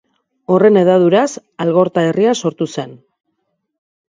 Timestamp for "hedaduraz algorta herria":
0.81-2.33